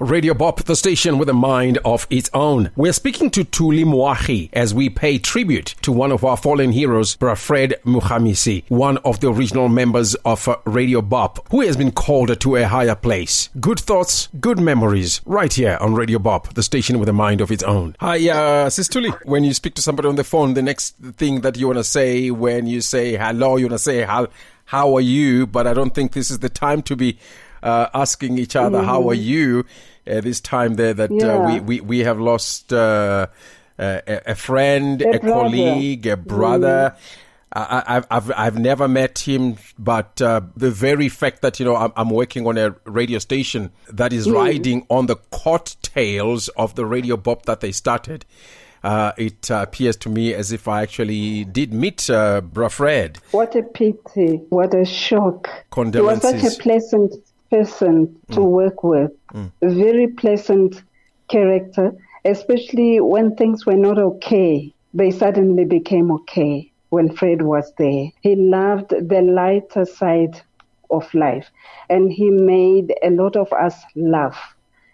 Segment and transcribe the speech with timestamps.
[0.00, 2.72] Radio Bop, the station with a mind of its own.
[2.74, 7.14] We're speaking to Thuli Moagi as we pay tribute to one of our fallen heroes,
[7.14, 11.92] Bra Fred Mukhamisi, one of the original members of uh, Radio Bop, who has been
[11.92, 13.50] called to a higher place.
[13.60, 17.52] Good thoughts, good memories, right here on Radio Bop, the station with a mind of
[17.52, 17.94] its own.
[18.00, 19.16] Hi, uh, Sis Thuli.
[19.24, 21.84] When you speak to somebody on the phone, the next thing that you want to
[21.84, 24.26] say when you say hello, you want to say how,
[24.64, 25.46] how are you?
[25.46, 27.16] But I don't think this is the time to be
[27.64, 28.84] uh, asking each other, mm.
[28.84, 29.64] "How are you?"
[30.06, 33.26] Uh, this time there that uh, we, we we have lost uh,
[33.78, 36.94] a, a, friend, a, a colleague, a brother.
[36.94, 37.00] Mm.
[37.56, 41.76] I, have I've I've never met him, but uh, the very fact that you know
[41.76, 44.34] I'm, I'm, working on a radio station that is mm.
[44.34, 48.24] riding on the coattails of the radio bop that they started,
[48.82, 52.40] uh, it uh, appears to me as if I actually did meet uh.
[53.30, 54.42] What a pity!
[54.48, 55.48] What a shock!
[55.70, 56.30] Condolences.
[56.30, 57.14] He was such a pleasant
[57.54, 57.94] person
[58.32, 58.50] to mm.
[58.60, 59.12] work with.
[59.32, 59.50] Mm.
[59.62, 60.82] Very pleasant
[61.28, 64.74] character, especially when things were not okay.
[64.92, 68.04] They suddenly became okay when Fred was there.
[68.22, 70.40] He loved the lighter side
[70.90, 71.48] of life
[71.88, 74.38] and he made a lot of us laugh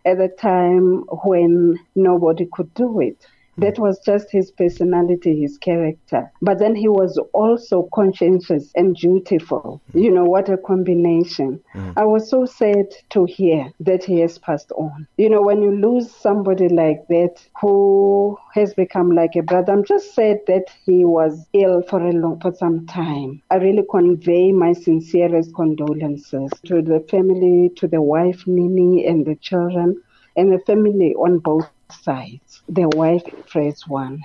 [0.04, 3.26] at a time when nobody could do it.
[3.60, 6.30] That was just his personality, his character.
[6.42, 9.80] But then he was also conscientious and dutiful.
[9.94, 11.60] You know, what a combination.
[11.74, 11.92] Mm.
[11.96, 15.06] I was so sad to hear that he has passed on.
[15.16, 19.84] You know, when you lose somebody like that who has become like a brother, I'm
[19.84, 23.42] just sad that he was ill for a long, for some time.
[23.50, 29.36] I really convey my sincerest condolences to the family, to the wife, Nini, and the
[29.36, 30.02] children,
[30.36, 32.62] and the family on both sides.
[32.68, 34.22] The wife Fred's one.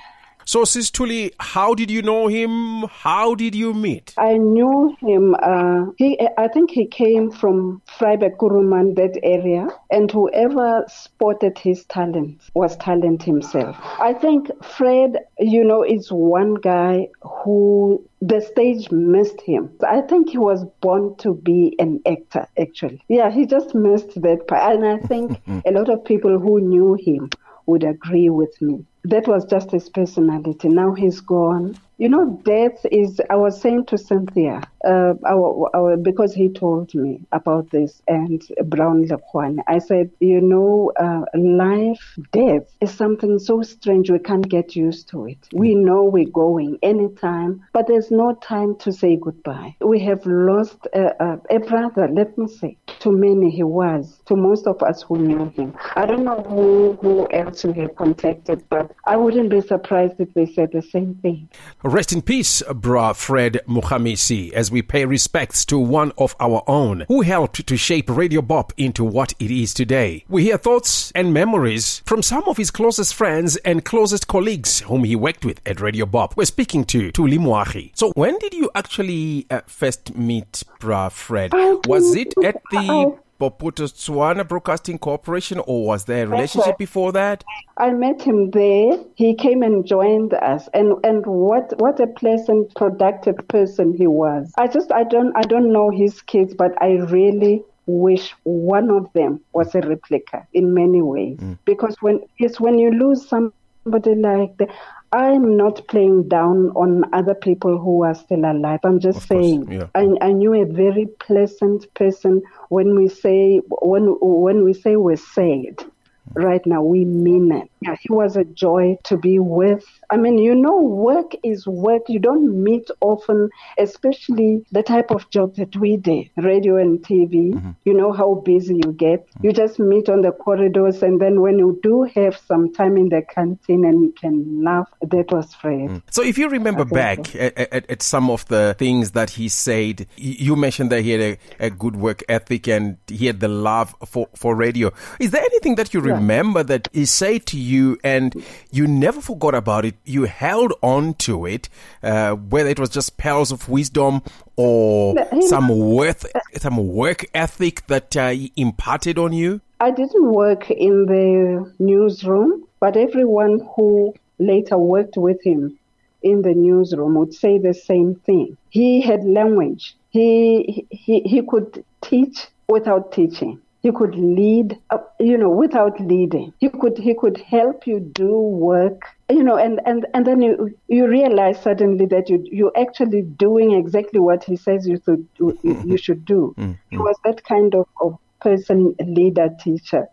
[0.48, 2.84] So, Sis Thuli, how did you know him?
[2.84, 4.14] How did you meet?
[4.16, 5.36] I knew him.
[5.42, 11.84] Uh, he, I think he came from Vryburg, Kuruman, that area, and whoever spotted his
[11.86, 13.76] talent was talent himself.
[14.00, 19.72] I think Fred, you know, is one guy who the stage missed him.
[19.88, 23.04] I think he was born to be an actor, actually.
[23.08, 24.76] Yeah, he just missed that part.
[24.76, 27.32] And I think a lot of people who knew him
[27.66, 30.68] would agree with me that was just his personality.
[30.68, 31.78] Now he's gone.
[31.98, 36.94] You know, death is, I was saying to Cynthia, uh, our, our, because he told
[36.94, 43.40] me about this and Brown Lequan, I said, you know, uh, life, death is something
[43.40, 45.38] so strange we can't get used to it.
[45.54, 49.78] We know we're going anytime, but there's no time to say goodbye.
[49.80, 52.78] We have lost a, a, a brother, let me say.
[53.00, 55.74] To many he was, to most of us who knew him.
[55.96, 60.34] I don't know who, who else we have contacted, but I wouldn't be surprised if
[60.34, 61.48] they said the same thing.
[61.86, 67.06] Rest in peace, Bra Fred Mukhamisi, as we pay respects to one of our own
[67.08, 70.26] who helped to shape Radio Bop into what it is today.
[70.28, 75.04] We hear thoughts and memories from some of his closest friends and closest colleagues whom
[75.04, 76.36] he worked with at Radio Bop.
[76.36, 77.92] We're speaking to Thuli Moagi.
[77.94, 81.54] So, when did you actually uh, first meet Bra Fred?
[81.54, 87.44] Was it at the Botswana Broadcasting Corporation, or was there a relationship before that?
[87.78, 88.98] I met him there.
[89.16, 94.54] He came and joined us, and and what what a pleasant, productive person he was.
[94.58, 99.12] I just I don't I don't know his kids, but I really wish one of
[99.14, 101.38] them was a replica in many ways.
[101.38, 101.58] Mm.
[101.66, 104.70] Because when it's when you lose somebody like that,
[105.16, 108.82] I'm not playing down on other people who are still alive.
[108.84, 109.88] I'm just of saying yeah.
[109.96, 115.16] I, I, knew a very pleasant person when we say when when we say we're
[115.16, 116.42] sad hmm.
[116.42, 117.72] right now we mean it.
[117.80, 119.86] Yeah, he was a joy to be with.
[120.10, 122.04] I mean, you know, work is work.
[122.08, 127.54] You don't meet often, especially the type of job that we do, radio and TV.
[127.54, 127.72] Mm-hmm.
[127.86, 129.28] You know how busy you get.
[129.28, 129.46] Mm-hmm.
[129.46, 133.10] You just meet on the corridors, and then when you do have some time in
[133.10, 135.90] the canteen and you can laugh, that was Fred.
[135.90, 136.02] Mm.
[136.12, 137.40] So, if you remember back so.
[137.40, 141.22] at, at, at, some of the things that he said, you mentioned that he had
[141.22, 144.92] a, a, good work ethic and he had the love for, for radio.
[145.20, 146.14] Is there anything that you yeah.
[146.14, 148.36] remember that he said to you and
[148.72, 149.96] you never forgot about it?
[150.06, 151.70] You held on to it,
[152.04, 154.22] uh, whether it was just pearls of wisdom
[154.56, 155.16] or
[155.48, 156.26] some worth,
[156.58, 159.62] some work ethic that uh, he imparted on you?
[159.80, 165.78] I didn't work in the newsroom, but everyone who later worked with him
[166.22, 168.58] in the newsroom would say the same thing.
[168.70, 169.96] He had language.
[170.10, 173.60] He, he, he could teach without teaching.
[173.86, 176.52] He could lead, uh, you know, without leading.
[176.60, 180.76] He could he could help you do work, you know, and and and then you
[180.88, 185.60] you realize suddenly that you you're actually doing exactly what he says you should you,
[185.86, 186.56] you should do.
[186.58, 186.74] Mm-hmm.
[186.90, 190.08] He was that kind of, of person, leader, teacher.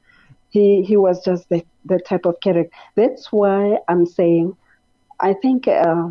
[0.51, 2.77] He he was just the, the type of character.
[2.95, 4.55] That's why I'm saying,
[5.21, 6.11] I think uh,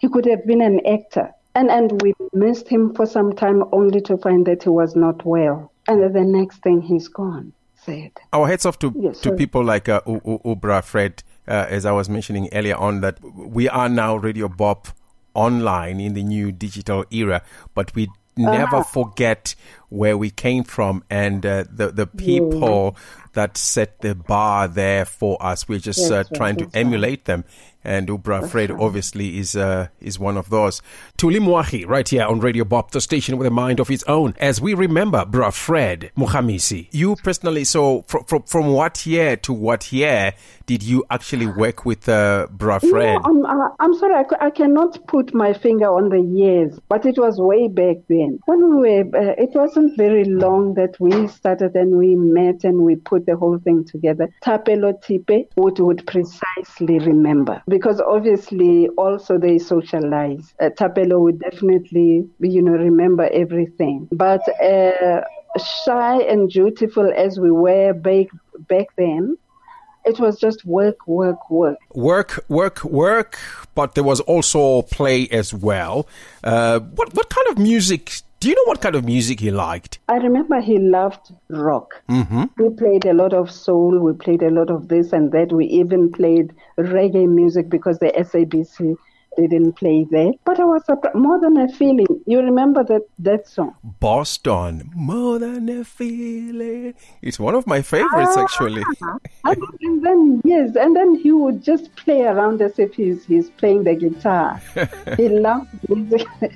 [0.00, 1.34] he could have been an actor.
[1.56, 5.26] And and we missed him for some time, only to find that he was not
[5.26, 5.69] well.
[5.90, 7.52] And the next thing, he's gone.
[7.74, 8.12] Said.
[8.32, 12.10] Our heads off to yes, to people like uh, Ubra Fred, uh, as I was
[12.10, 14.88] mentioning earlier on, that we are now Radio Bop
[15.32, 17.42] online in the new digital era,
[17.74, 18.82] but we never uh-huh.
[18.82, 19.54] forget
[19.88, 23.02] where we came from and uh, the the people yeah.
[23.32, 25.66] that set the bar there for us.
[25.66, 27.44] We're just yes, uh, trying to emulate them
[27.84, 30.82] and Ubra Fred obviously is uh, is one of those.
[31.16, 34.34] Thuli Moagi, right here on Radio Bop, the station with a mind of its own.
[34.38, 39.52] As we remember, Bra Fred Mukhamisi, you personally, so from, from, from what year to
[39.52, 40.34] what year
[40.66, 43.14] did you actually work with uh, Bra Fred?
[43.14, 47.04] No, I'm, uh, I'm sorry, I, I, cannot put my finger on the years, but
[47.04, 48.38] it was way back then.
[48.46, 52.82] When we were, uh, it wasn't very long that we started and we met and
[52.82, 54.28] we put the whole thing together.
[54.44, 60.52] Tapelo Tipe would, would precisely remember because obviously also they socialize.
[60.60, 64.08] Uh, Tapelo would definitely, you know, remember everything.
[64.12, 65.22] But uh,
[65.84, 68.26] shy and dutiful as we were back,
[68.68, 69.38] back then,
[70.04, 71.78] it was just work, work, work.
[71.94, 73.38] Work, work, work,
[73.74, 76.06] but there was also play as well.
[76.42, 79.98] Uh, what, what kind of music do you know what kind of music he liked?
[80.08, 82.02] I remember he loved rock.
[82.08, 82.44] Mm-hmm.
[82.56, 85.52] We played a lot of soul, we played a lot of this and that.
[85.52, 88.96] We even played reggae music because the SABC
[89.36, 90.34] didn't play that.
[90.44, 91.16] But I was surprised.
[91.16, 92.06] More than a feeling.
[92.26, 93.74] You remember that, that song?
[94.00, 94.90] Boston.
[94.94, 96.94] More than a feeling.
[97.20, 98.82] It's one of my favorites, ah, actually.
[99.44, 103.84] and then, yes, and then he would just play around as if he's, he's playing
[103.84, 104.60] the guitar.
[105.16, 106.26] he loved music.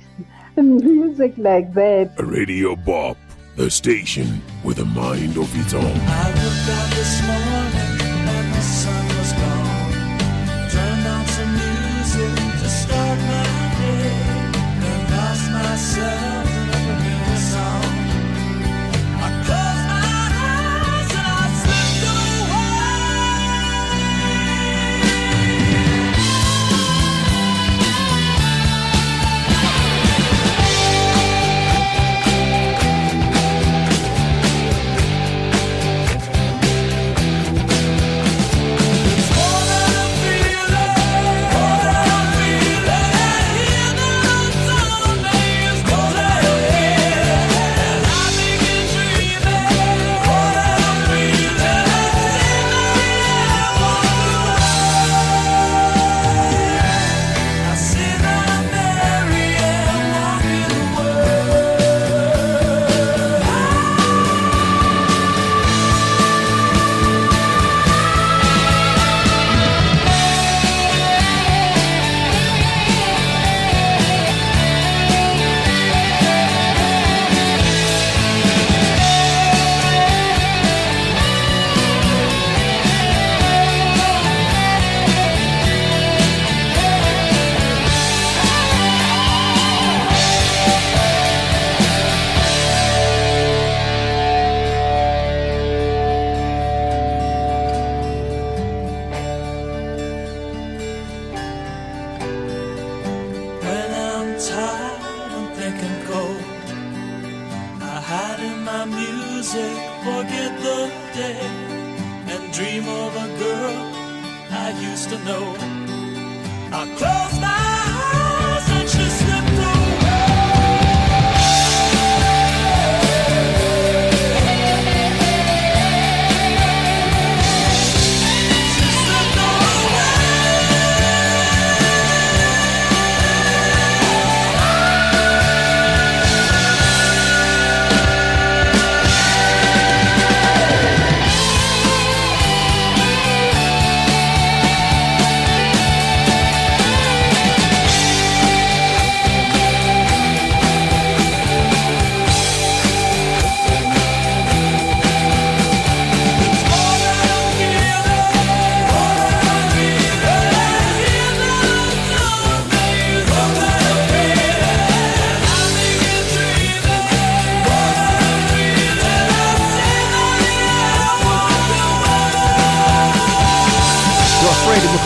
[0.63, 2.11] music like that.
[2.17, 3.17] A Radio Bop,
[3.55, 5.83] the station with a mind of its own.
[5.83, 8.01] I looked out this morning
[8.35, 10.69] and the sun was gone.
[10.69, 13.43] Turned on some music to start my
[13.79, 14.11] day
[14.89, 16.24] and lost myself.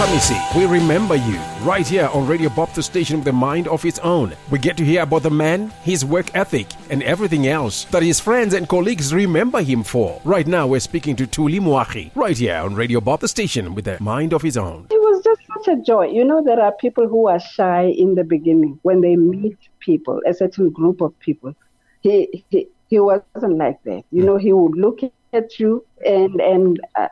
[0.10, 4.00] We remember you right here on Radio Bop, the station with a mind of its
[4.00, 4.36] own.
[4.50, 8.20] We get to hear about the man, his work ethic, and everything else that his
[8.20, 10.20] friends and colleagues remember him for.
[10.26, 13.88] Right now, we're speaking to Thuli Moagi right here on Radio Bop, the station with
[13.88, 14.88] a mind of his own.
[14.90, 16.08] It was just such a joy.
[16.08, 20.20] You know, there are people who are shy in the beginning when they meet people,
[20.26, 21.54] a certain group of people.
[22.02, 24.06] He he, he wasn't like that.
[24.12, 25.02] You know, he would look
[25.34, 26.80] at you and and.
[26.96, 27.10] Uh,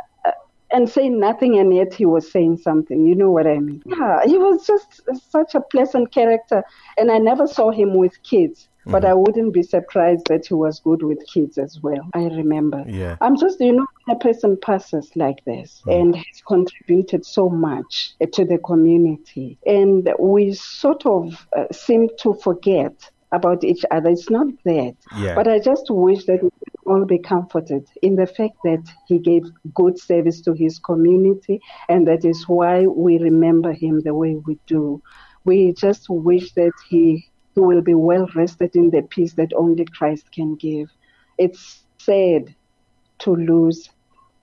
[0.72, 3.06] and saying nothing, and yet he was saying something.
[3.06, 3.82] You know what I mean?
[3.86, 3.98] Mm.
[3.98, 6.64] Yeah, he was just such a pleasant character,
[6.98, 8.70] and I never saw him with kids.
[8.86, 9.10] But mm.
[9.10, 12.08] I wouldn't be surprised that he was good with kids as well.
[12.14, 12.86] I remember.
[12.88, 13.18] Yeah.
[13.20, 16.00] I'm just, you know, a person passes like this mm.
[16.00, 22.34] and has contributed so much to the community, and we sort of uh, seem to
[22.36, 24.10] forget about each other.
[24.10, 24.96] It's not that.
[25.18, 25.36] Yeah.
[25.36, 26.50] But I just wish that we
[26.88, 32.08] all be comforted in the fact that he gave good service to his community, and
[32.08, 35.02] that is why we remember him the way we do.
[35.44, 39.86] We just wish that he, he will be well rested in the peace that only
[39.86, 40.90] Christ can give.
[41.38, 42.56] It's sad
[43.20, 43.90] to lose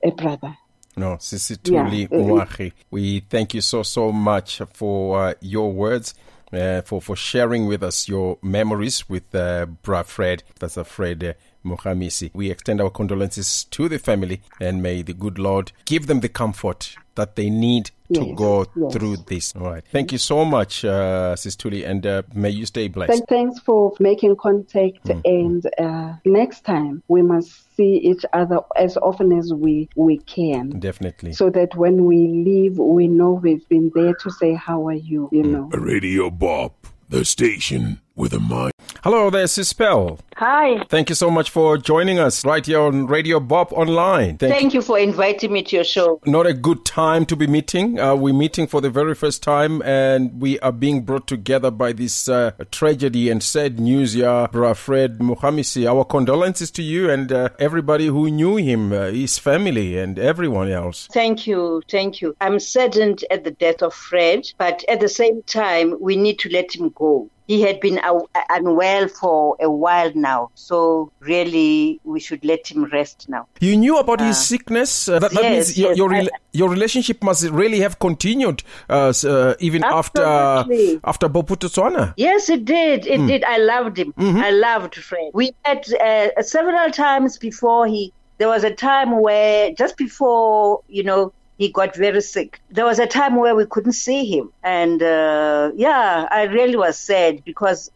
[0.04, 0.56] a brother.
[0.96, 2.70] No, Sisi Yeah.
[2.90, 6.14] We thank you so, so much for uh, your words.
[6.52, 11.24] Uh, for, for sharing with us your memories with uh, Bra Fred, that's a Fred
[11.24, 11.32] uh,
[11.64, 12.30] Mohamisi.
[12.34, 16.28] We extend our condolences to the family and may the good Lord give them the
[16.28, 18.92] comfort that they need to Yes, go yes.
[18.92, 19.54] through this.
[19.56, 19.84] All right.
[19.90, 23.12] Thank you so much, uh, Sis Thuli, and uh, may you stay blessed.
[23.12, 28.96] Th- thanks for making contact, and uh, next time we must see each other as
[28.96, 30.70] often as we, we can.
[30.80, 31.32] Definitely.
[31.32, 35.28] So that when we leave, we know we've been there to say, How are you?
[35.32, 35.62] You know.
[35.72, 38.72] Radio Bop, the station with a mind.
[39.02, 40.18] Hello there, Sis Pearl.
[40.36, 40.82] Hi.
[40.88, 44.38] Thank you so much for joining us right here on Radio Bop Online.
[44.38, 46.20] Thank Thank you for inviting me to your show.
[46.24, 47.98] not a good time to be meeting.
[47.98, 51.92] Uh, we're meeting for the very first time, and we are being brought together by
[51.92, 54.16] this uh, tragedy and sad news.
[54.16, 55.86] Yeah, Bra Fred Muhamisi.
[55.86, 60.70] Our condolences to you and uh, everybody who knew him, uh, his family, and everyone
[60.70, 61.08] else.
[61.12, 61.82] Thank you.
[61.90, 62.36] Thank you.
[62.40, 66.48] I'm saddened at the death of Fred, but at the same time, we need to
[66.48, 67.28] let him go.
[67.46, 72.84] He had been uh, unwell for a while now, so really we should let him
[72.84, 73.46] rest now.
[73.60, 75.08] You knew about his sickness.
[75.08, 78.62] Uh, that, that yes, means your yes, your, rela- your relationship must really have continued
[78.88, 81.00] uh, uh, even after Absolutely.
[81.04, 82.14] after Bophuthatswana.
[82.16, 83.06] Yes, it did.
[83.06, 83.44] It did.
[83.44, 84.14] I loved him.
[84.16, 85.30] I loved Fred.
[85.34, 88.12] We met uh, several times before he.
[88.38, 92.60] There was a time where just before you know he got very sick.
[92.70, 96.96] There was a time where we couldn't see him, and uh, yeah, I really was
[96.96, 97.90] sad because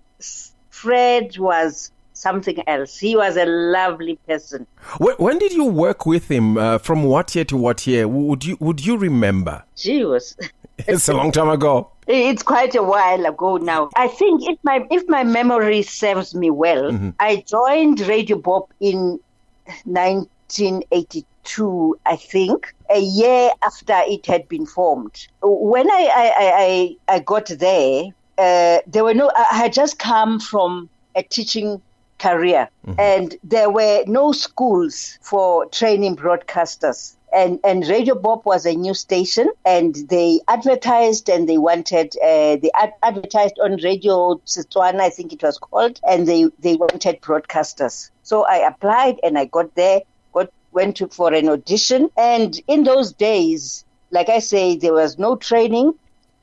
[0.71, 2.99] Fred was something else.
[2.99, 4.67] He was a lovely person.
[4.99, 6.57] When, when did you work with him?
[6.59, 8.07] Uh, from what year to what year?
[8.07, 9.65] Would you would you remember?
[9.87, 10.37] Was.
[10.87, 11.91] It's a long time ago.
[12.07, 13.91] It's quite a while ago now.
[13.97, 19.19] I think if my if my memory serves me well, I joined Radio Bop in
[19.85, 21.27] 1982,
[22.07, 25.27] I think, a year after it had been formed.
[25.43, 28.05] When I I, I, I got there,
[28.39, 29.31] uh, there were no.
[29.35, 31.81] I had just come from a teaching
[32.19, 38.75] career, and there were no schools for training broadcasters and and Radio Bop was a
[38.75, 45.01] new station, and they advertised and they wanted uh, they ad- advertised on Radio Setswana,
[45.01, 48.11] I think it was called, and they they wanted broadcasters.
[48.23, 50.01] So I applied and I got there,
[50.73, 55.37] went to for an audition, and in those days, like I say, there was no
[55.37, 55.93] training.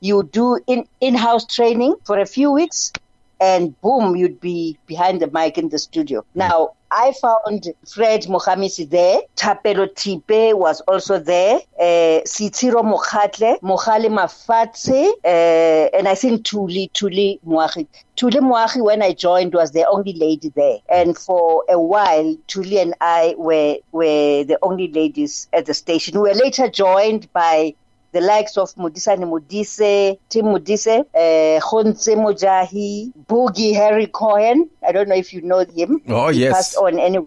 [0.00, 2.92] You do in in house training for a few weeks,
[3.40, 6.24] and boom, you'd be behind the mic in the studio.
[6.34, 9.20] Now, I found Fred Mohamisi there.
[9.36, 11.56] Tapelo Tipe was also there.
[11.78, 17.86] Uh, Sitiro Mokhatle, Mohale Mafatse, uh, and I think Thuli, Thuli Muahi.
[18.16, 20.78] Thuli Muahi, when I joined, was the only lady there.
[20.88, 26.18] And for a while, Thuli and I were, were the only ladies at the station.
[26.18, 27.74] We were later joined by
[28.16, 34.70] the likes of Mudisa Mudise, Tim Mudise, uh, Khonse Mojahi, Boogie Harry Cohen.
[34.86, 36.00] I don't know if you know him.
[36.08, 36.54] Oh, he yes.
[36.54, 37.26] Passed on anyway.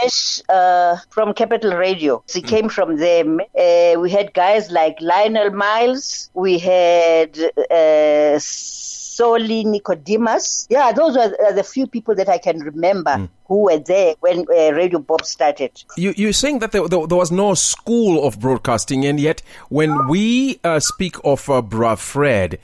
[0.00, 2.24] Mesh uh, from Capital Radio.
[2.32, 3.40] He came from them.
[3.40, 6.30] Uh, we had guys like Lionel Miles.
[6.32, 7.38] We had
[7.70, 8.38] uh,
[9.20, 10.66] Soli Nicodemus.
[10.70, 14.72] Yeah, those were the few people that I can remember who were there when uh,
[14.72, 15.84] Radio Bop started.
[15.98, 20.08] You, you're saying that there, there, there was no school of broadcasting, and yet when
[20.08, 22.58] we uh, speak of uh, Bra Fred,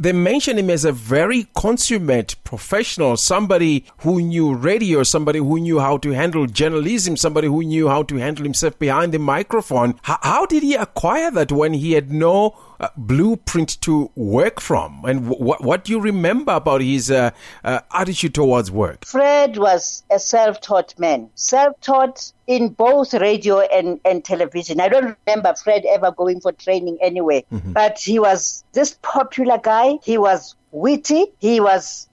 [0.00, 5.78] they mention him as a very consummate professional, somebody who knew radio, somebody who knew
[5.78, 10.00] how to handle journalism, somebody who knew how to handle himself behind the microphone.
[10.02, 15.04] How, how did he acquire that when he had no uh, blueprint to work from?
[15.04, 17.30] And what what do you remember about his uh,
[17.64, 19.04] uh, attitude towards work?
[19.04, 24.80] Fred was a self-taught man, self-taught in both radio and, and television.
[24.80, 27.72] I don't remember Fred ever going for training anyway, mm-hmm.
[27.72, 29.98] but he was this popular guy.
[30.04, 31.26] He was witty.
[31.38, 32.08] He was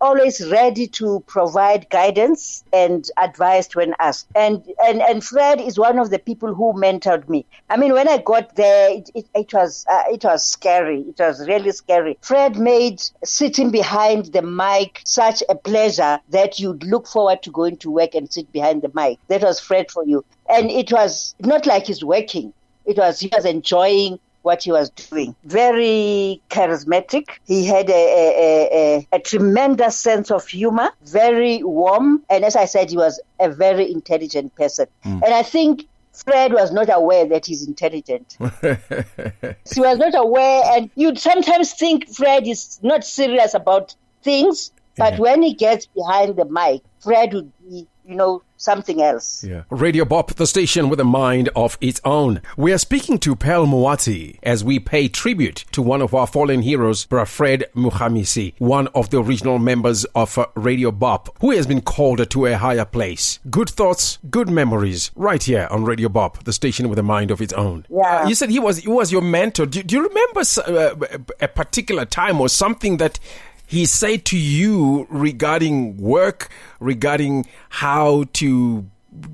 [0.00, 4.28] always ready to provide guidance and advice when asked.
[4.34, 7.46] And, and, and Fred is one of the people who mentored me.
[7.70, 11.00] I mean, when I got there, it, it, it was, uh, it was scary.
[11.00, 12.18] It was really scary.
[12.20, 17.76] Fred made sitting behind the mic such a pleasure that you'd look forward to going
[17.78, 19.18] to work and sit behind the mic.
[19.28, 20.24] That was Fred for you.
[20.48, 22.52] And it was not like he's working.
[22.84, 25.34] It was, he was enjoying what he was doing.
[25.44, 27.30] Very charismatic.
[27.46, 32.22] He had a, a, a, a, tremendous sense of humor, very warm.
[32.30, 34.86] And as I said, he was a very intelligent person.
[35.04, 35.24] Mm.
[35.24, 38.36] And I think Fred was not aware that he's intelligent.
[38.40, 45.14] he was not aware, and you'd sometimes think Fred is not serious about things, but
[45.14, 45.18] yeah.
[45.18, 49.42] when he gets behind the mic, Fred would be, you know, something else.
[49.42, 49.64] Yeah.
[49.68, 52.40] Radio Bop, the station with a mind of its own.
[52.56, 56.62] We are speaking to Pearl Moati as we pay tribute to one of our fallen
[56.62, 61.80] heroes, Fred Mukhamisi, one of the original members of uh, Radio Bop, who has been
[61.80, 63.40] called to a higher place.
[63.50, 67.40] Good thoughts, good memories, right here on Radio Bop, the station with a mind of
[67.40, 67.86] its own.
[67.90, 68.22] Yeah.
[68.22, 69.66] Uh, you said he was he was your mentor.
[69.66, 73.18] Do, do you remember uh, a particular time or something that
[73.66, 76.48] he said to you regarding work,
[76.80, 78.86] regarding how to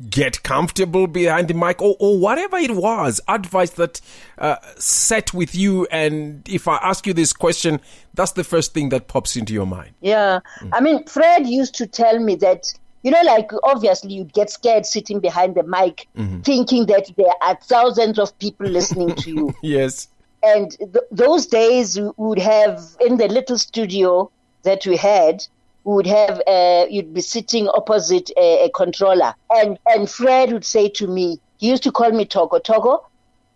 [0.08, 4.00] get comfortable behind the mic or, or whatever it was, advice that
[4.38, 5.86] uh, set with you.
[5.90, 7.80] And if I ask you this question,
[8.14, 9.94] that's the first thing that pops into your mind.
[10.00, 10.40] Yeah.
[10.60, 10.70] Mm.
[10.72, 12.72] I mean, Fred used to tell me that
[13.02, 16.40] you know, like obviously you'd get scared sitting behind the mic, mm-hmm.
[16.42, 19.54] thinking that there are thousands of people listening to you.
[19.62, 20.06] yes.
[20.42, 24.30] And th- those days we would have in the little studio
[24.62, 25.44] that we had,
[25.84, 30.64] we would have uh, you'd be sitting opposite a, a, controller, and and Fred would
[30.64, 33.06] say to me, he used to call me Togo Togo,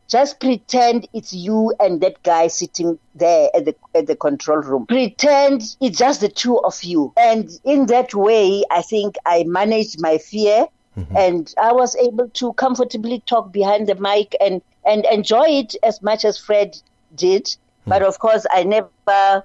[0.08, 4.86] just pretend it's you and that guy sitting there at the at the control room.
[4.86, 10.00] Pretend it's just the two of you, and in that way, I think I managed
[10.00, 10.66] my fear.
[10.96, 11.14] Mm-hmm.
[11.14, 16.02] And I was able to comfortably talk behind the mic and, and enjoy it as
[16.02, 16.76] much as Fred
[17.14, 17.56] did.
[17.86, 19.44] But of course, I never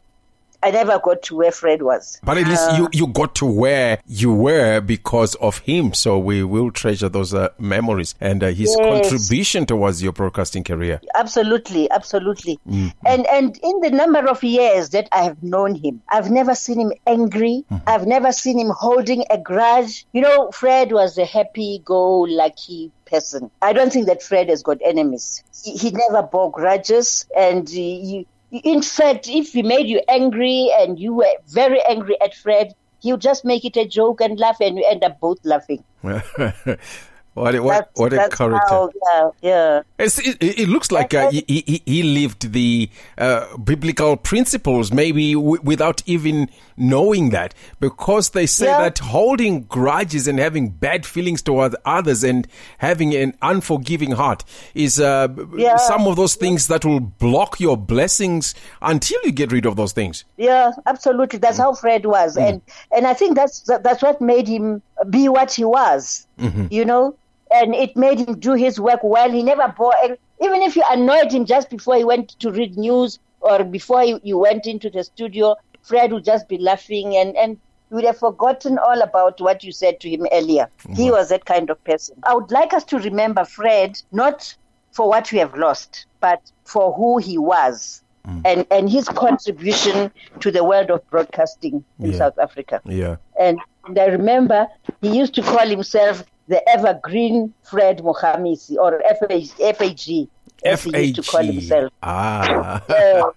[0.64, 2.20] I never got to where Fred was.
[2.24, 5.94] But at least uh, you, you got to where you were because of him.
[5.94, 8.78] So we will treasure those uh, memories and uh, his yes.
[8.78, 11.02] contribution towards your broadcasting career.
[11.16, 12.60] Absolutely, absolutely.
[12.68, 12.90] Mm-hmm.
[13.06, 16.80] And and in the number of years that I have known him, I've never seen
[16.80, 17.66] him angry.
[17.72, 17.90] Mm-hmm.
[17.90, 20.06] I've never seen him holding a grudge.
[20.14, 23.52] You know, Fred was a happy-go-lucky person.
[23.62, 25.44] I don't think that Fred has got enemies.
[25.64, 31.00] He, he never bore grudges, and he, in fact, if he made you angry and
[31.00, 34.58] you were very angry at Fred, he would just make it a joke and laugh,
[34.62, 35.84] and you end up both laughing.
[37.34, 38.60] What a, what, what a character.
[38.70, 39.82] How, yeah, yeah.
[39.98, 45.62] It, it, looks like uh, he, he, he, lived the uh, biblical principles, maybe w-
[45.64, 48.82] without even knowing that, because they say yeah.
[48.82, 54.44] that holding grudges and having bad feelings towards others and having an unforgiving heart
[54.76, 55.78] is uh, yeah.
[55.78, 59.94] some of those things that will block your blessings until you get rid of those
[59.94, 60.26] things.
[60.36, 61.40] Yeah, absolutely.
[61.40, 61.64] That's mm.
[61.64, 62.50] how Fred was, mm.
[62.50, 62.62] and
[62.94, 66.28] and I think that's that's what made him be what he was.
[66.38, 66.68] Mm-hmm.
[66.72, 67.16] You know,
[67.54, 69.32] and it made him do his work well.
[69.32, 69.94] He never bore,
[70.42, 74.38] even if you annoyed him just before he went to read news or before you
[74.38, 77.58] went into the studio, Fred would just be laughing and, and
[77.90, 80.68] you would have forgotten all about what you said to him earlier.
[80.84, 80.94] Mm-hmm.
[80.94, 82.16] He was that kind of person.
[82.24, 84.56] I would like us to remember Fred not
[84.92, 88.02] for what we have lost, but for who he was.
[88.28, 88.42] Mm.
[88.46, 90.12] And and his contribution
[90.42, 92.18] to the world of broadcasting in yeah.
[92.20, 92.80] South Africa.
[92.86, 93.16] Yeah.
[93.40, 94.68] And, and I remember
[95.02, 100.28] he used to call himself the evergreen Fred Mohamisi or FAG.
[100.64, 101.92] As he used to call himself.
[102.04, 102.84] Ah.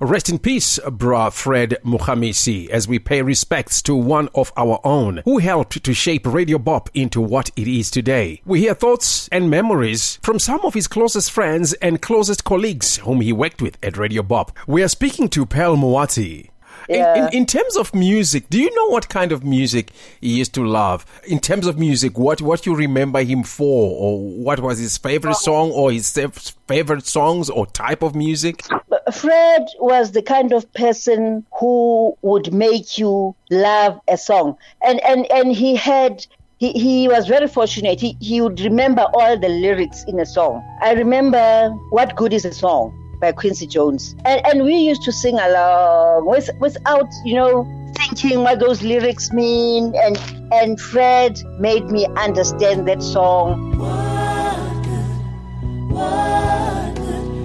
[0.00, 5.22] Rest in peace, bra Fred Mukhamisi, as we pay respects to one of our own
[5.24, 8.42] who helped to shape Radio Bop into what it is today.
[8.44, 13.20] We hear thoughts and memories from some of his closest friends and closest colleagues whom
[13.20, 14.50] he worked with at Radio Bop.
[14.66, 16.50] We are speaking to Pearl Moati,
[16.88, 17.14] yeah.
[17.14, 20.54] In, in, in, terms of music, do you know what kind of music he used
[20.54, 21.06] to love?
[21.26, 25.32] In terms of music, what what you remember him for, or what was his favorite
[25.32, 25.44] oh.
[25.48, 26.10] song, or his
[26.66, 28.62] favorite songs, or type of music?
[29.12, 34.56] Fred was the kind of person who would make you love a song.
[34.82, 36.26] And, and, and he had
[36.58, 38.00] he, he was very fortunate.
[38.00, 40.64] He, he would remember all the lyrics in a song.
[40.80, 44.14] I remember What Good is a Song by Quincy Jones.
[44.24, 49.32] And, and we used to sing along with, without, you know, thinking what those lyrics
[49.32, 49.94] mean.
[49.96, 50.18] And,
[50.52, 53.78] and Fred made me understand that song.
[53.78, 57.44] What good, what good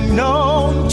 [0.00, 0.87] been known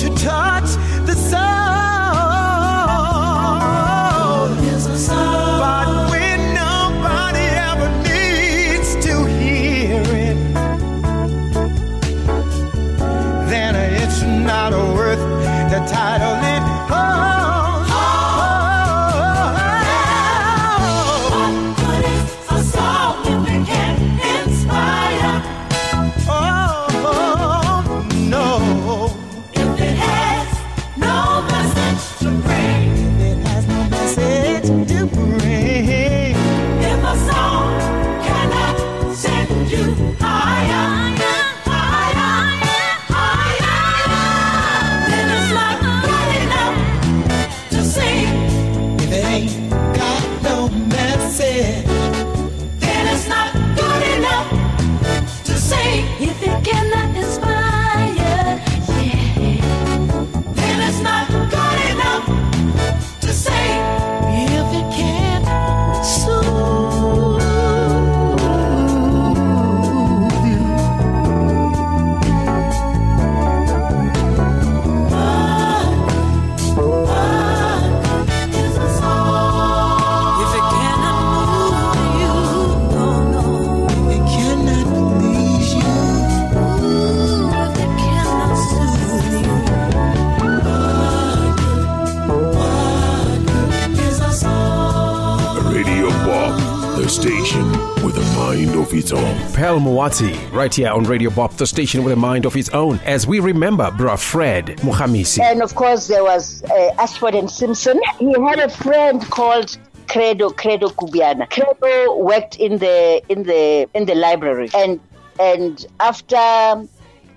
[99.75, 99.83] own.
[99.83, 103.27] Muwati, right here on Radio Bop, the station with a mind of its own, as
[103.27, 105.39] we remember Bra Fred Mukhamisi.
[105.41, 107.99] And of course, there was uh, Ashford and Simpson.
[108.17, 111.49] He had a friend called Credo Credo Kubiana.
[111.49, 114.99] Credo worked in the in the in the library, and
[115.39, 116.35] and after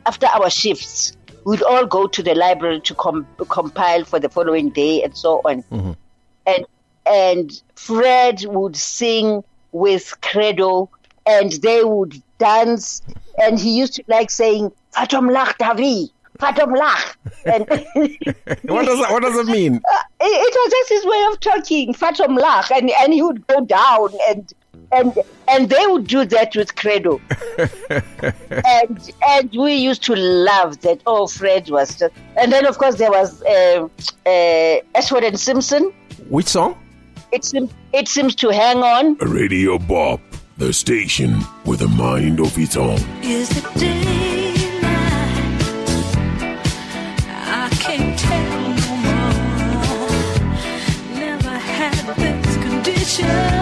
[0.07, 4.70] after our shifts, we'd all go to the library to com- compile for the following
[4.70, 5.64] day and so on.
[6.46, 6.66] And
[7.05, 10.88] and Fred would sing with Credo,
[11.27, 13.03] and they would dance.
[13.40, 17.16] And he used to like saying "Fatom lach Davi." Fatom lach.
[17.44, 17.68] And
[18.70, 19.77] What does that, what does it mean?
[19.77, 19.83] it,
[20.20, 24.11] it was just his way of talking, Fatom Lach, and, and he would go down
[24.29, 24.53] and
[24.92, 27.20] and and they would do that with Credo.
[28.64, 31.01] and and we used to love that.
[31.07, 33.88] Oh, Fred was just and then of course there was uh,
[34.27, 35.92] uh, Ashford and Simpson.
[36.29, 36.79] Which song?
[37.33, 39.16] It seems it seems to hang on.
[39.16, 40.20] Radio Bop,
[40.58, 42.98] the station with a mind of its own.
[43.22, 44.82] Is it daylight?
[47.30, 48.50] I can't tell
[48.82, 49.30] no
[49.86, 50.10] more.
[51.16, 53.57] Never had this condition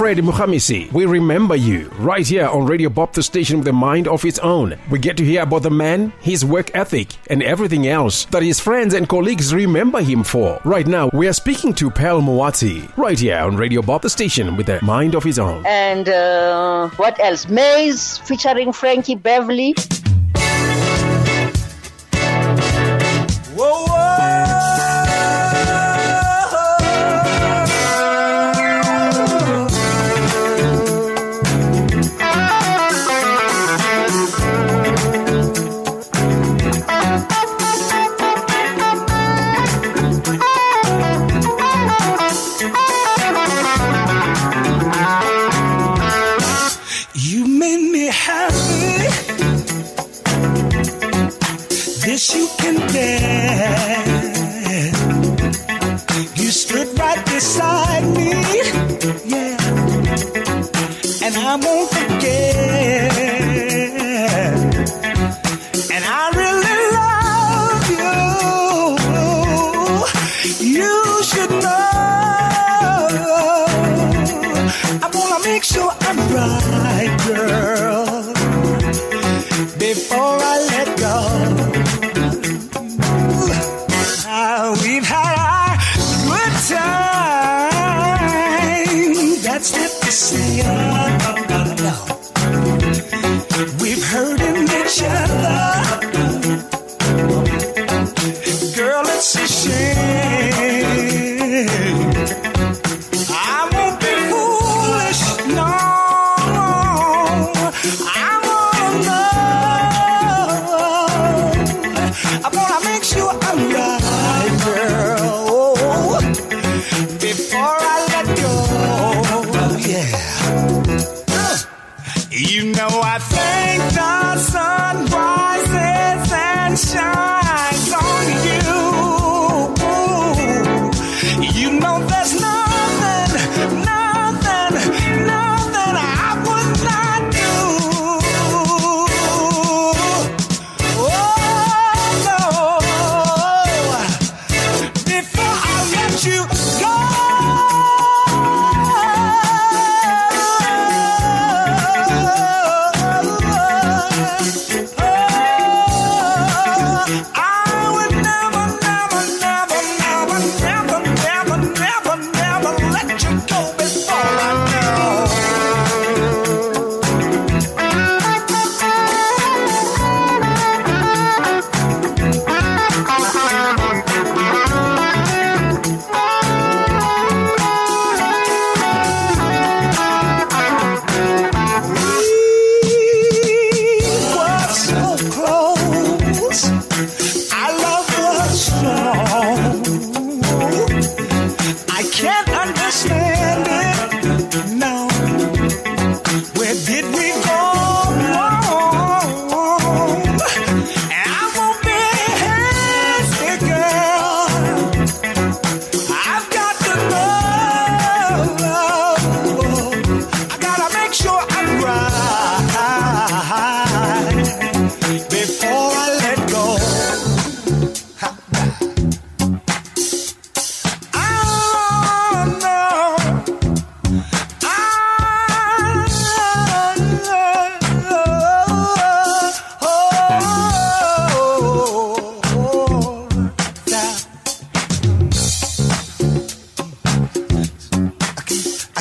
[0.00, 0.90] Freddy Muhamisi.
[0.92, 4.38] We remember you right here on Radio Bop, the station with a mind of its
[4.38, 4.78] own.
[4.90, 8.58] We get to hear about the man, his work ethic, and everything else that his
[8.58, 10.58] friends and colleagues remember him for.
[10.64, 14.56] Right now, we are speaking to Pearl Muwati right here on Radio Bop, the station
[14.56, 15.66] with a mind of his own.
[15.66, 17.46] And uh, what else?
[17.50, 19.74] Maze featuring Frankie Beverly.
[23.54, 24.09] Whoa, whoa.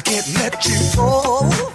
[0.09, 1.68] can't let you go.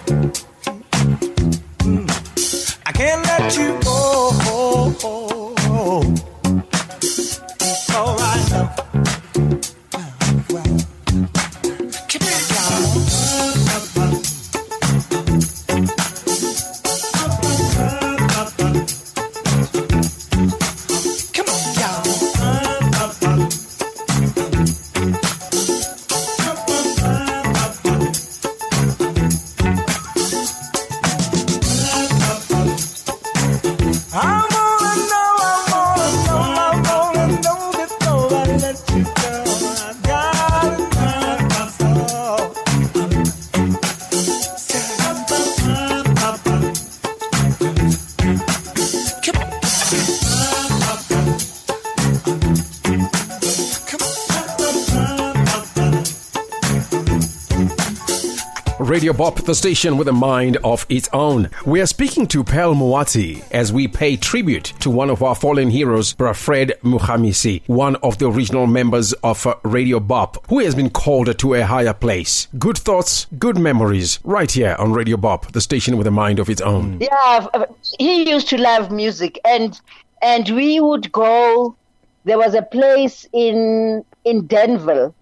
[59.45, 61.49] The station with a mind of its own.
[61.65, 65.69] We are speaking to Pearl Moati as we pay tribute to one of our fallen
[65.69, 70.73] heroes, Bra Fred Mukhamisi, one of the original members of uh, Radio Bop, who has
[70.73, 72.47] been called to a higher place.
[72.57, 76.49] Good thoughts, good memories, right here on Radio Bop, the station with a mind of
[76.49, 76.99] its own.
[76.99, 77.65] Yeah,
[77.99, 79.79] he used to love music, and
[80.21, 81.75] and we would go.
[82.23, 85.13] There was a place in in Denver,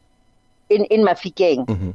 [0.69, 1.93] in in Mafikeng,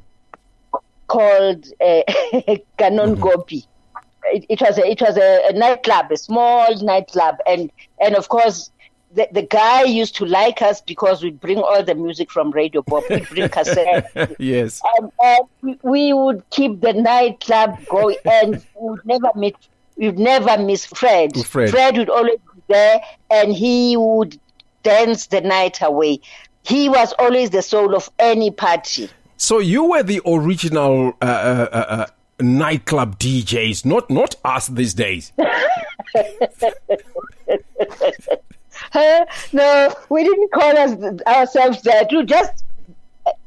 [1.09, 2.03] called uh,
[2.79, 3.65] Canon Gopi.
[4.27, 8.29] It, it was a, it was a, a nightclub, a small nightclub, and and of
[8.29, 8.71] course.
[9.15, 12.83] The, the guy used to like us because we'd bring all the music from Radio
[12.83, 13.09] Bop.
[13.09, 14.83] We'd bring cassette, yes.
[14.99, 19.57] and, and we- we would keep the nightclub going, and we would never meet.
[19.97, 21.35] We'd never miss Fred.
[21.47, 21.97] Fred.
[21.97, 23.01] would always be there,
[23.31, 24.39] and he would
[24.83, 26.21] dance the night away.
[26.65, 29.09] He was always the soul of any party.
[29.39, 32.07] So you were the original uh, uh, uh, uh,
[32.41, 35.33] nightclub DJs, not not us these days.
[39.53, 42.09] No, we didn't call us ourselves that.
[42.13, 42.65] We just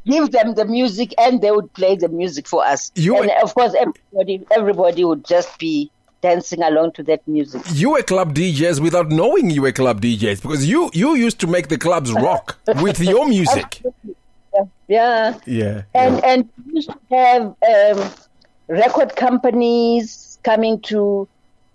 [0.05, 2.91] give them the music, and they would play the music for us.
[2.95, 5.89] You and were- of course, everybody everybody would just be
[6.21, 7.61] dancing along to that music.
[7.73, 11.47] You were club DJs without knowing you were club DJs because you you used to
[11.47, 13.81] make the clubs rock with your music.
[14.91, 15.39] Yeah.
[15.45, 15.83] Yeah.
[15.93, 17.41] and and we used to have
[17.73, 18.11] um,
[18.67, 21.27] record companies coming to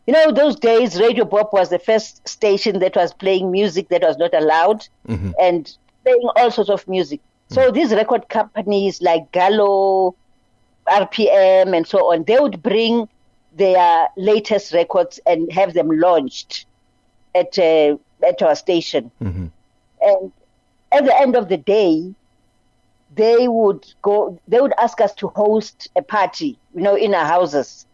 [0.07, 4.03] you know those days Radio Bop was the first station that was playing music that
[4.03, 4.87] was not allowed
[5.41, 5.63] and
[6.05, 7.21] playing all sorts of music.
[7.49, 10.15] So these record companies like gallo
[10.87, 13.09] rpm and so on they would bring
[13.57, 16.67] their latest records and have them launched
[17.35, 17.97] at uh,
[18.31, 19.11] at our station.
[20.03, 20.33] And
[20.93, 22.15] at the end of the day
[23.17, 27.27] they would go they would ask us to host a party you know in our
[27.27, 27.87] houses.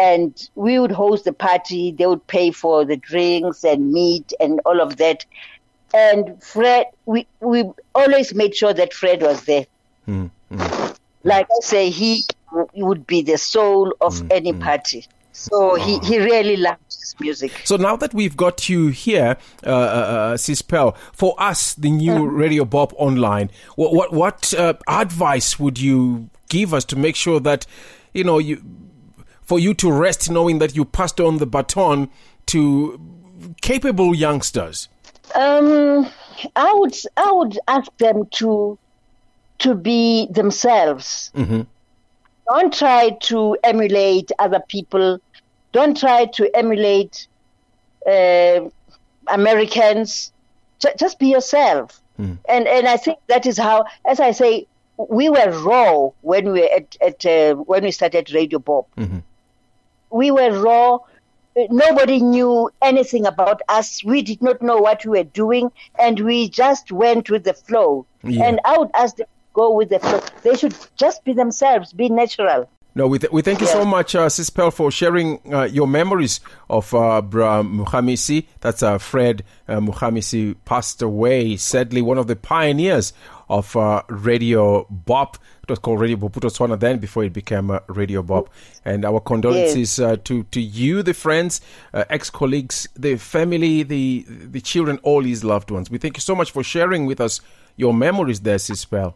[0.00, 4.60] And we would host the party they would pay for the drinks and meat and
[4.66, 5.24] all of that.
[5.94, 9.66] And fred we we always made sure that fred was there.
[10.08, 10.96] Mm, mm.
[11.24, 12.26] Like i say he
[12.74, 15.06] would be the soul of mm, any party.
[15.32, 16.87] So he, he really loved
[17.20, 21.74] music So now that we've got you here, uh, uh, uh, Sis Pearl, for us,
[21.74, 26.96] the new Radio Bop online, what what, what uh, advice would you give us to
[26.96, 27.66] make sure that
[28.12, 28.62] you know you
[29.42, 32.10] for you to rest knowing that you passed on the baton
[32.46, 33.00] to
[33.60, 34.88] capable youngsters?
[35.34, 36.08] Um,
[36.56, 38.78] I would I would ask them to
[39.58, 41.30] to be themselves.
[42.48, 45.18] Don't try to emulate other people.
[45.78, 47.14] Don't try to emulate
[48.14, 48.60] uh,
[49.28, 50.32] Americans.
[50.80, 52.00] Ju- just be yourself.
[52.48, 54.66] And and I think that is how, as I say,
[54.96, 58.86] we were raw when we were at, at uh, when we started Radio Bop.
[60.10, 60.98] We were raw
[61.70, 64.02] nobody knew anything about us.
[64.04, 68.06] We did not know what we were doing, and we just went with the flow.
[68.24, 68.44] Yeah.
[68.46, 70.20] And I would ask them to go with the flow.
[70.42, 72.68] They should just be themselves, be natural.
[72.98, 75.86] No, we, th- we thank you so much, uh, Sis Pearl, for sharing uh, your
[75.86, 78.48] memories of uh, Bra Muhamisi.
[78.60, 83.12] That's uh, Fred uh, Muhamisi, passed away, sadly, one of the pioneers
[83.48, 85.36] of uh, Radio Bop.
[85.62, 88.50] It was called Radio Bophuthatswana then before it became uh, Radio Bop.
[88.84, 91.60] And our condolences uh, to, to you, the friends,
[91.94, 95.88] uh, ex colleagues, the family, the, the children, all his loved ones.
[95.88, 97.40] We thank you so much for sharing with us
[97.76, 99.14] your memories there, Sis Pearl.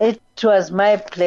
[0.00, 1.18] It was my pleasure.